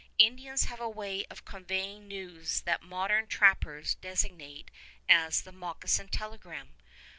Indians 0.17 0.63
have 0.63 0.79
a 0.79 0.89
way 0.89 1.25
of 1.29 1.45
conveying 1.45 2.07
news 2.07 2.61
that 2.61 2.81
modern 2.81 3.27
trappers 3.27 3.93
designate 3.93 4.71
as 5.07 5.43
"the 5.43 5.51
moccasin 5.51 6.07
telegram." 6.07 6.69